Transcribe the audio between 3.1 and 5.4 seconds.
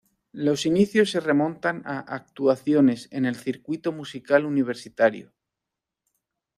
en el circuito musical universitario.